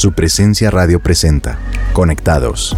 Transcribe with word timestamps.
Su 0.00 0.12
presencia 0.12 0.70
radio 0.70 0.98
presenta. 0.98 1.58
Conectados. 1.92 2.74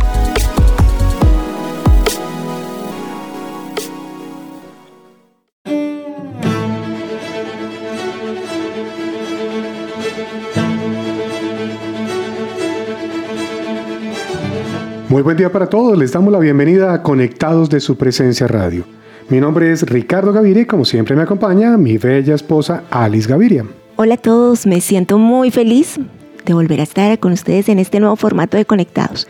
Muy 15.09 15.23
buen 15.23 15.37
día 15.37 15.53
para 15.53 15.69
todos, 15.69 15.97
les 15.97 16.11
damos 16.11 16.33
la 16.33 16.41
bienvenida 16.41 16.93
a 16.93 17.05
Conectados 17.05 17.71
de 17.71 17.79
su 17.79 17.97
presencia 17.97 18.49
radio. 18.49 18.85
Mi 19.29 19.39
nombre 19.41 19.71
es 19.71 19.89
Ricardo 19.89 20.33
Gaviria 20.33 20.63
y 20.63 20.67
como 20.67 20.85
siempre 20.85 21.15
me 21.15 21.23
acompaña 21.23 21.77
mi 21.77 21.99
bella 21.99 22.35
esposa 22.35 22.83
Alice 22.91 23.29
Gaviria. 23.29 23.65
Hola 23.95 24.15
a 24.15 24.19
todos, 24.19 24.67
me 24.67 24.81
siento 24.81 25.19
muy 25.19 25.53
feliz 25.53 26.01
de 26.45 26.55
volver 26.55 26.81
a 26.81 26.85
estar 26.85 27.19
con 27.19 27.33
ustedes 27.33 27.69
en 27.69 27.79
este 27.79 28.01
nuevo 28.01 28.17
formato 28.17 28.57
de 28.57 28.65
Conectados. 28.65 29.27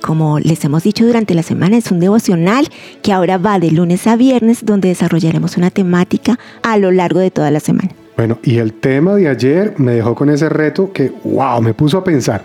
Como 0.00 0.40
les 0.40 0.64
hemos 0.64 0.82
dicho 0.82 1.06
durante 1.06 1.34
la 1.34 1.44
semana, 1.44 1.76
es 1.76 1.90
un 1.92 2.00
devocional 2.00 2.66
que 3.02 3.12
ahora 3.12 3.38
va 3.38 3.60
de 3.60 3.70
lunes 3.70 4.06
a 4.08 4.16
viernes 4.16 4.66
donde 4.66 4.88
desarrollaremos 4.88 5.56
una 5.56 5.70
temática 5.70 6.38
a 6.62 6.76
lo 6.76 6.90
largo 6.90 7.20
de 7.20 7.30
toda 7.30 7.50
la 7.52 7.60
semana. 7.60 7.90
Bueno, 8.16 8.38
y 8.42 8.58
el 8.58 8.72
tema 8.72 9.14
de 9.14 9.28
ayer 9.28 9.74
me 9.78 9.92
dejó 9.92 10.14
con 10.14 10.28
ese 10.28 10.48
reto 10.48 10.92
que, 10.92 11.12
wow, 11.24 11.62
me 11.62 11.72
puso 11.72 11.98
a 11.98 12.04
pensar. 12.04 12.44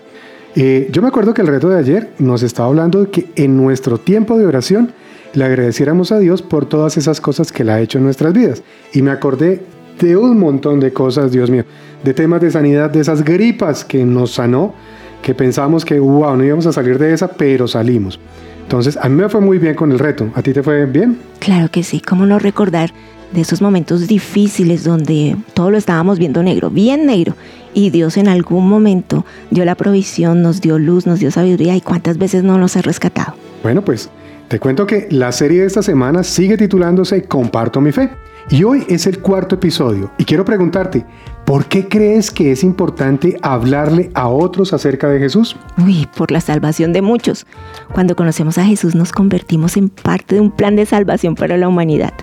Eh, 0.56 0.88
yo 0.92 1.02
me 1.02 1.08
acuerdo 1.08 1.34
que 1.34 1.42
el 1.42 1.48
reto 1.48 1.70
de 1.70 1.80
ayer 1.80 2.10
nos 2.20 2.44
estaba 2.44 2.70
hablando 2.70 3.04
de 3.04 3.12
que 3.12 3.28
en 3.36 3.58
nuestro 3.58 4.00
tiempo 4.00 4.38
de 4.38 4.46
oración 4.46 4.92
le 5.34 5.44
agradeciéramos 5.44 6.12
a 6.12 6.20
Dios 6.20 6.42
por 6.42 6.68
todas 6.68 6.98
esas 6.98 7.22
cosas 7.22 7.52
que 7.52 7.64
Él 7.64 7.70
ha 7.70 7.80
hecho 7.80 7.98
en 7.98 8.06
nuestras 8.06 8.34
vidas. 8.34 8.64
Y 8.94 9.02
me 9.02 9.12
acordé 9.12 9.62
de 10.00 10.18
un 10.18 10.40
montón 10.40 10.80
de 10.80 10.94
cosas, 10.94 11.32
Dios 11.32 11.50
mío, 11.50 11.64
de 12.04 12.14
temas 12.14 12.42
de 12.42 12.52
sanidad, 12.52 12.90
de 12.90 13.00
esas 13.00 13.24
gripas 13.24 13.84
que 13.84 14.04
nos 14.06 14.32
sanó, 14.32 14.74
que 15.22 15.34
pensamos 15.34 15.84
que, 15.84 16.00
wow, 16.00 16.36
no 16.36 16.44
íbamos 16.44 16.66
a 16.66 16.72
salir 16.72 16.98
de 16.98 17.14
esa, 17.14 17.28
pero 17.28 17.68
salimos. 17.68 18.20
Entonces, 18.62 18.98
a 18.98 19.08
mí 19.10 19.16
me 19.16 19.30
fue 19.30 19.42
muy 19.42 19.58
bien 19.58 19.76
con 19.76 19.92
el 19.92 20.00
reto. 20.00 20.30
¿A 20.36 20.42
ti 20.42 20.54
te 20.54 20.62
fue 20.62 20.86
bien? 20.86 21.18
Claro 21.40 21.70
que 21.70 21.84
sí, 21.84 22.02
¿cómo 22.02 22.26
no 22.26 22.38
recordar 22.38 22.92
de 23.32 23.42
esos 23.42 23.62
momentos 23.62 24.08
difíciles 24.08 24.84
donde 24.84 25.36
todo 25.54 25.72
lo 25.72 25.78
estábamos 25.78 26.20
viendo 26.20 26.44
negro, 26.44 26.70
bien 26.70 27.06
negro, 27.06 27.36
y 27.74 27.90
Dios 27.90 28.18
en 28.18 28.28
algún 28.28 28.68
momento 28.68 29.26
dio 29.52 29.66
la 29.66 29.76
provisión, 29.76 30.42
nos 30.42 30.62
dio 30.62 30.80
luz, 30.80 31.06
nos 31.06 31.20
dio 31.20 31.32
sabiduría 31.32 31.76
y 31.76 31.82
cuántas 31.82 32.18
veces 32.18 32.44
no 32.44 32.58
nos 32.58 32.76
ha 32.78 32.82
rescatado. 32.82 33.36
Bueno, 33.64 33.84
pues 33.84 34.10
te 34.48 34.60
cuento 34.60 34.88
que 34.88 35.08
la 35.12 35.32
serie 35.32 35.62
de 35.62 35.68
esta 35.68 35.84
semana 35.84 36.24
sigue 36.24 36.58
titulándose 36.58 37.24
Comparto 37.24 37.82
mi 37.82 37.92
fe. 37.92 38.10
Y 38.50 38.64
hoy 38.64 38.86
es 38.88 39.08
el 39.08 39.20
cuarto 39.20 39.56
episodio 39.56 40.10
y 40.18 40.24
quiero 40.24 40.46
preguntarte, 40.46 41.06
¿por 41.46 41.66
qué 41.66 41.90
crees 41.90 42.32
que 42.32 42.54
es 42.54 42.64
importante 42.64 43.38
hablarle 43.42 44.10
a 44.14 44.30
otros 44.30 44.72
acerca 44.72 45.10
de 45.10 45.20
Jesús? 45.20 45.58
Uy, 45.78 46.08
por 46.16 46.32
la 46.32 46.40
salvación 46.40 46.94
de 46.94 47.02
muchos. 47.02 47.46
Cuando 47.92 48.16
conocemos 48.16 48.58
a 48.58 48.64
Jesús 48.64 48.96
nos 48.96 49.12
convertimos 49.12 49.76
en 49.76 49.90
parte 49.90 50.36
de 50.36 50.42
un 50.42 50.52
plan 50.52 50.78
de 50.78 50.86
salvación 50.86 51.36
para 51.36 51.58
la 51.58 51.68
humanidad. 51.68 52.14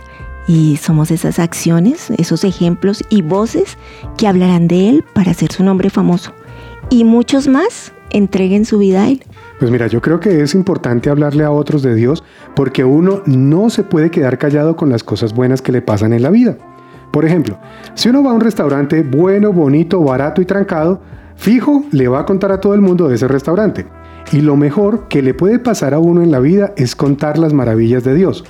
Y 0.48 0.78
somos 0.78 1.10
esas 1.10 1.38
acciones, 1.38 2.10
esos 2.16 2.44
ejemplos 2.44 3.04
y 3.10 3.20
voces 3.20 3.76
que 4.16 4.26
hablarán 4.26 4.66
de 4.66 4.88
Él 4.88 5.04
para 5.12 5.32
hacer 5.32 5.52
su 5.52 5.62
nombre 5.62 5.90
famoso. 5.90 6.32
Y 6.94 7.02
muchos 7.02 7.48
más 7.48 7.92
entreguen 8.10 8.64
su 8.64 8.78
vida 8.78 9.02
a 9.02 9.08
Él. 9.08 9.20
Pues 9.58 9.68
mira, 9.68 9.88
yo 9.88 10.00
creo 10.00 10.20
que 10.20 10.42
es 10.42 10.54
importante 10.54 11.10
hablarle 11.10 11.42
a 11.42 11.50
otros 11.50 11.82
de 11.82 11.92
Dios 11.92 12.22
porque 12.54 12.84
uno 12.84 13.20
no 13.26 13.68
se 13.68 13.82
puede 13.82 14.12
quedar 14.12 14.38
callado 14.38 14.76
con 14.76 14.90
las 14.90 15.02
cosas 15.02 15.34
buenas 15.34 15.60
que 15.60 15.72
le 15.72 15.82
pasan 15.82 16.12
en 16.12 16.22
la 16.22 16.30
vida. 16.30 16.56
Por 17.10 17.24
ejemplo, 17.24 17.58
si 17.94 18.10
uno 18.10 18.22
va 18.22 18.30
a 18.30 18.34
un 18.34 18.40
restaurante 18.40 19.02
bueno, 19.02 19.52
bonito, 19.52 20.00
barato 20.04 20.40
y 20.40 20.44
trancado, 20.44 21.00
fijo 21.34 21.82
le 21.90 22.06
va 22.06 22.20
a 22.20 22.26
contar 22.26 22.52
a 22.52 22.60
todo 22.60 22.74
el 22.74 22.80
mundo 22.80 23.08
de 23.08 23.16
ese 23.16 23.26
restaurante. 23.26 23.86
Y 24.30 24.42
lo 24.42 24.54
mejor 24.54 25.08
que 25.08 25.20
le 25.20 25.34
puede 25.34 25.58
pasar 25.58 25.94
a 25.94 25.98
uno 25.98 26.22
en 26.22 26.30
la 26.30 26.38
vida 26.38 26.74
es 26.76 26.94
contar 26.94 27.38
las 27.38 27.52
maravillas 27.52 28.04
de 28.04 28.14
Dios 28.14 28.44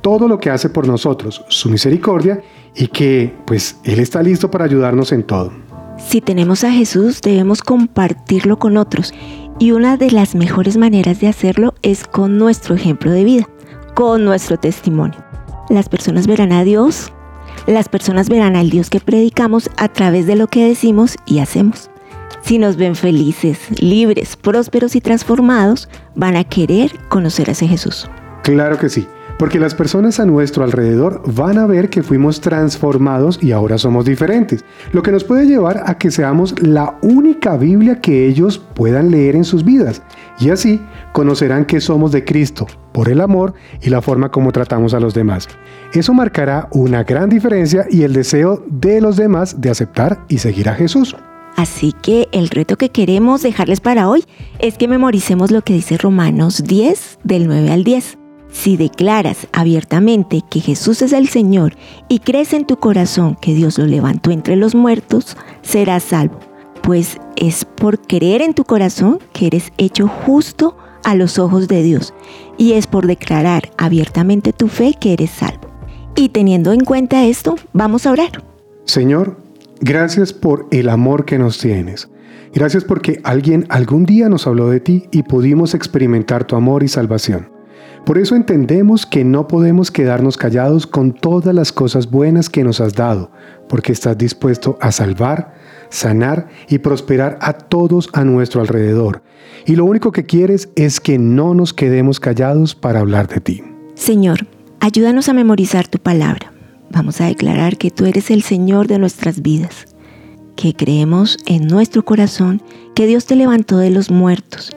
todo 0.00 0.26
lo 0.26 0.40
que 0.40 0.50
hace 0.50 0.68
por 0.68 0.88
nosotros, 0.88 1.44
su 1.48 1.70
misericordia, 1.70 2.42
y 2.74 2.88
que 2.88 3.34
pues 3.46 3.78
Él 3.84 4.00
está 4.00 4.22
listo 4.22 4.50
para 4.50 4.64
ayudarnos 4.64 5.12
en 5.12 5.22
todo. 5.22 5.52
Si 5.98 6.20
tenemos 6.20 6.64
a 6.64 6.72
Jesús, 6.72 7.20
debemos 7.20 7.62
compartirlo 7.62 8.58
con 8.58 8.76
otros, 8.76 9.12
y 9.58 9.72
una 9.72 9.96
de 9.96 10.10
las 10.10 10.34
mejores 10.34 10.76
maneras 10.76 11.20
de 11.20 11.28
hacerlo 11.28 11.74
es 11.82 12.04
con 12.04 12.38
nuestro 12.38 12.74
ejemplo 12.74 13.10
de 13.10 13.24
vida, 13.24 13.48
con 13.94 14.24
nuestro 14.24 14.58
testimonio. 14.58 15.24
Las 15.68 15.88
personas 15.88 16.26
verán 16.26 16.52
a 16.52 16.64
Dios, 16.64 17.12
las 17.66 17.88
personas 17.88 18.28
verán 18.28 18.56
al 18.56 18.70
Dios 18.70 18.90
que 18.90 19.00
predicamos 19.00 19.70
a 19.76 19.88
través 19.88 20.26
de 20.26 20.36
lo 20.36 20.48
que 20.48 20.66
decimos 20.66 21.16
y 21.26 21.38
hacemos. 21.38 21.90
Si 22.42 22.58
nos 22.58 22.76
ven 22.76 22.96
felices, 22.96 23.58
libres, 23.80 24.36
prósperos 24.36 24.96
y 24.96 25.00
transformados, 25.00 25.88
van 26.16 26.36
a 26.36 26.44
querer 26.44 26.98
conocer 27.08 27.48
a 27.48 27.52
ese 27.52 27.68
Jesús. 27.68 28.10
Claro 28.42 28.78
que 28.78 28.88
sí. 28.88 29.06
Porque 29.42 29.58
las 29.58 29.74
personas 29.74 30.20
a 30.20 30.24
nuestro 30.24 30.62
alrededor 30.62 31.20
van 31.34 31.58
a 31.58 31.66
ver 31.66 31.90
que 31.90 32.04
fuimos 32.04 32.40
transformados 32.40 33.42
y 33.42 33.50
ahora 33.50 33.76
somos 33.76 34.04
diferentes, 34.04 34.64
lo 34.92 35.02
que 35.02 35.10
nos 35.10 35.24
puede 35.24 35.46
llevar 35.46 35.82
a 35.84 35.98
que 35.98 36.12
seamos 36.12 36.54
la 36.62 36.96
única 37.02 37.56
Biblia 37.56 38.00
que 38.00 38.28
ellos 38.28 38.64
puedan 38.76 39.10
leer 39.10 39.34
en 39.34 39.42
sus 39.42 39.64
vidas. 39.64 40.00
Y 40.38 40.50
así 40.50 40.80
conocerán 41.12 41.64
que 41.64 41.80
somos 41.80 42.12
de 42.12 42.24
Cristo 42.24 42.68
por 42.92 43.08
el 43.08 43.20
amor 43.20 43.54
y 43.80 43.90
la 43.90 44.00
forma 44.00 44.30
como 44.30 44.52
tratamos 44.52 44.94
a 44.94 45.00
los 45.00 45.12
demás. 45.12 45.48
Eso 45.92 46.14
marcará 46.14 46.68
una 46.70 47.02
gran 47.02 47.28
diferencia 47.28 47.84
y 47.90 48.04
el 48.04 48.12
deseo 48.12 48.62
de 48.68 49.00
los 49.00 49.16
demás 49.16 49.60
de 49.60 49.70
aceptar 49.70 50.24
y 50.28 50.38
seguir 50.38 50.68
a 50.68 50.76
Jesús. 50.76 51.16
Así 51.56 51.92
que 52.00 52.28
el 52.30 52.48
reto 52.48 52.76
que 52.76 52.90
queremos 52.90 53.42
dejarles 53.42 53.80
para 53.80 54.08
hoy 54.08 54.22
es 54.60 54.78
que 54.78 54.86
memoricemos 54.86 55.50
lo 55.50 55.62
que 55.62 55.72
dice 55.72 55.98
Romanos 55.98 56.62
10 56.62 57.18
del 57.24 57.48
9 57.48 57.72
al 57.72 57.82
10. 57.82 58.21
Si 58.52 58.76
declaras 58.76 59.48
abiertamente 59.52 60.42
que 60.48 60.60
Jesús 60.60 61.02
es 61.02 61.12
el 61.12 61.28
Señor 61.28 61.74
y 62.08 62.20
crees 62.20 62.52
en 62.52 62.66
tu 62.66 62.76
corazón 62.76 63.36
que 63.40 63.54
Dios 63.54 63.78
lo 63.78 63.86
levantó 63.86 64.30
entre 64.30 64.56
los 64.56 64.74
muertos, 64.74 65.36
serás 65.62 66.04
salvo, 66.04 66.38
pues 66.82 67.18
es 67.36 67.64
por 67.64 68.00
creer 68.00 68.42
en 68.42 68.54
tu 68.54 68.64
corazón 68.64 69.18
que 69.32 69.46
eres 69.46 69.72
hecho 69.78 70.06
justo 70.06 70.76
a 71.02 71.14
los 71.14 71.38
ojos 71.38 71.66
de 71.66 71.82
Dios 71.82 72.14
y 72.58 72.74
es 72.74 72.86
por 72.86 73.06
declarar 73.06 73.70
abiertamente 73.78 74.52
tu 74.52 74.68
fe 74.68 74.94
que 75.00 75.14
eres 75.14 75.30
salvo. 75.30 75.68
Y 76.14 76.28
teniendo 76.28 76.72
en 76.72 76.84
cuenta 76.84 77.24
esto, 77.24 77.56
vamos 77.72 78.06
a 78.06 78.12
orar. 78.12 78.44
Señor, 78.84 79.38
gracias 79.80 80.34
por 80.34 80.68
el 80.70 80.90
amor 80.90 81.24
que 81.24 81.38
nos 81.38 81.58
tienes. 81.58 82.08
Gracias 82.52 82.84
porque 82.84 83.18
alguien 83.24 83.64
algún 83.70 84.04
día 84.04 84.28
nos 84.28 84.46
habló 84.46 84.68
de 84.68 84.80
ti 84.80 85.08
y 85.10 85.22
pudimos 85.22 85.74
experimentar 85.74 86.44
tu 86.44 86.54
amor 86.54 86.82
y 86.82 86.88
salvación. 86.88 87.51
Por 88.04 88.18
eso 88.18 88.34
entendemos 88.34 89.06
que 89.06 89.24
no 89.24 89.46
podemos 89.46 89.92
quedarnos 89.92 90.36
callados 90.36 90.88
con 90.88 91.12
todas 91.12 91.54
las 91.54 91.70
cosas 91.70 92.10
buenas 92.10 92.50
que 92.50 92.64
nos 92.64 92.80
has 92.80 92.94
dado, 92.94 93.30
porque 93.68 93.92
estás 93.92 94.18
dispuesto 94.18 94.76
a 94.80 94.90
salvar, 94.90 95.54
sanar 95.88 96.48
y 96.68 96.78
prosperar 96.78 97.38
a 97.40 97.52
todos 97.52 98.08
a 98.12 98.24
nuestro 98.24 98.60
alrededor. 98.60 99.22
Y 99.66 99.76
lo 99.76 99.84
único 99.84 100.10
que 100.10 100.26
quieres 100.26 100.68
es 100.74 100.98
que 100.98 101.16
no 101.16 101.54
nos 101.54 101.72
quedemos 101.72 102.18
callados 102.18 102.74
para 102.74 102.98
hablar 102.98 103.28
de 103.28 103.40
ti. 103.40 103.62
Señor, 103.94 104.48
ayúdanos 104.80 105.28
a 105.28 105.32
memorizar 105.32 105.86
tu 105.86 105.98
palabra. 105.98 106.52
Vamos 106.90 107.20
a 107.20 107.26
declarar 107.26 107.78
que 107.78 107.92
tú 107.92 108.06
eres 108.06 108.32
el 108.32 108.42
Señor 108.42 108.88
de 108.88 108.98
nuestras 108.98 109.42
vidas, 109.42 109.86
que 110.56 110.74
creemos 110.74 111.36
en 111.46 111.68
nuestro 111.68 112.04
corazón 112.04 112.62
que 112.96 113.06
Dios 113.06 113.26
te 113.26 113.36
levantó 113.36 113.78
de 113.78 113.90
los 113.90 114.10
muertos 114.10 114.72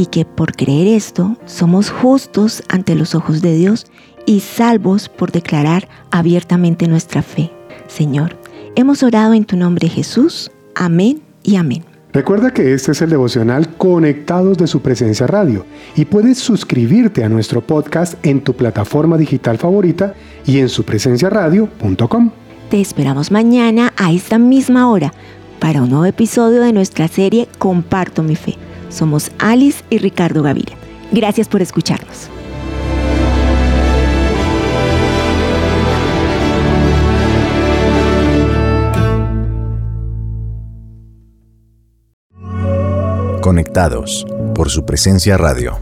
y 0.00 0.06
que 0.06 0.24
por 0.24 0.56
creer 0.56 0.86
esto 0.86 1.36
somos 1.44 1.90
justos 1.90 2.62
ante 2.70 2.94
los 2.94 3.14
ojos 3.14 3.42
de 3.42 3.54
Dios 3.54 3.84
y 4.24 4.40
salvos 4.40 5.10
por 5.10 5.30
declarar 5.30 5.88
abiertamente 6.10 6.88
nuestra 6.88 7.20
fe. 7.20 7.50
Señor, 7.86 8.34
hemos 8.76 9.02
orado 9.02 9.34
en 9.34 9.44
tu 9.44 9.58
nombre 9.58 9.90
Jesús. 9.90 10.50
Amén 10.74 11.20
y 11.42 11.56
amén. 11.56 11.84
Recuerda 12.14 12.50
que 12.50 12.72
este 12.72 12.92
es 12.92 13.02
el 13.02 13.10
devocional 13.10 13.76
Conectados 13.76 14.56
de 14.56 14.68
su 14.68 14.80
presencia 14.80 15.26
radio 15.26 15.66
y 15.94 16.06
puedes 16.06 16.38
suscribirte 16.38 17.22
a 17.22 17.28
nuestro 17.28 17.60
podcast 17.60 18.14
en 18.24 18.40
tu 18.40 18.54
plataforma 18.54 19.18
digital 19.18 19.58
favorita 19.58 20.14
y 20.46 20.60
en 20.60 20.70
supresenciaradio.com. 20.70 22.30
Te 22.70 22.80
esperamos 22.80 23.30
mañana 23.30 23.92
a 23.98 24.12
esta 24.12 24.38
misma 24.38 24.90
hora 24.90 25.12
para 25.58 25.82
un 25.82 25.90
nuevo 25.90 26.06
episodio 26.06 26.62
de 26.62 26.72
nuestra 26.72 27.06
serie 27.06 27.48
Comparto 27.58 28.22
mi 28.22 28.34
fe. 28.34 28.56
Somos 28.90 29.30
Alice 29.38 29.82
y 29.88 29.98
Ricardo 29.98 30.42
Gaviria. 30.42 30.76
Gracias 31.12 31.48
por 31.48 31.62
escucharnos. 31.62 32.28
Conectados 43.40 44.26
por 44.54 44.68
su 44.68 44.84
presencia 44.84 45.38
radio. 45.38 45.78